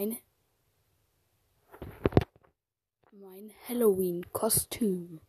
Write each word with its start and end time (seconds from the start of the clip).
Ein 0.00 0.16
mein 3.12 3.50
Halloween-Kostüm. 3.68 5.20